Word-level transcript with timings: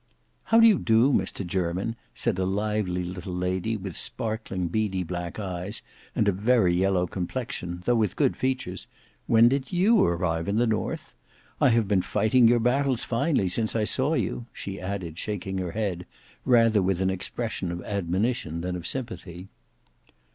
"How 0.45 0.59
do 0.59 0.65
you 0.65 0.79
do, 0.79 1.13
Mr 1.13 1.45
Jermyn?" 1.45 1.95
said 2.15 2.39
a 2.39 2.43
lively 2.43 3.03
little 3.03 3.35
lady 3.35 3.77
with 3.77 3.95
sparkling 3.95 4.67
beady 4.67 5.03
black 5.03 5.37
eyes, 5.39 5.83
and 6.15 6.27
a 6.27 6.31
very 6.31 6.73
yellow 6.75 7.05
complexion, 7.05 7.83
though 7.85 7.93
with 7.93 8.15
good 8.15 8.35
features; 8.35 8.87
"when 9.27 9.47
did 9.47 9.71
you 9.71 10.03
arrive 10.03 10.47
in 10.47 10.55
the 10.55 10.65
North? 10.65 11.13
I 11.61 11.69
have 11.69 11.87
been 11.87 12.01
fighting 12.01 12.47
your 12.47 12.59
battles 12.59 13.03
finely 13.03 13.47
since 13.47 13.75
I 13.75 13.83
saw 13.83 14.15
you," 14.15 14.47
she 14.51 14.81
added 14.81 15.19
shaking 15.19 15.59
her 15.59 15.73
head, 15.73 16.07
rather 16.45 16.81
with 16.81 16.99
an 16.99 17.11
expression 17.11 17.71
of 17.71 17.83
admonition 17.83 18.61
than 18.61 18.75
of 18.75 18.87
sympathy. 18.87 19.49